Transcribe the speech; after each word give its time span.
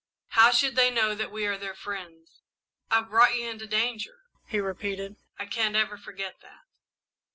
How 0.29 0.49
should 0.49 0.75
they 0.75 0.89
know 0.89 1.13
that 1.13 1.29
we 1.31 1.45
are 1.45 1.59
their 1.59 1.75
friends? 1.75 2.41
I've 2.89 3.11
brought 3.11 3.35
you 3.35 3.47
into 3.47 3.67
danger," 3.67 4.21
he 4.47 4.59
repeated. 4.59 5.15
"I 5.37 5.45
can't 5.45 5.75
ever 5.75 5.95
forget 5.95 6.41
that." 6.41 6.63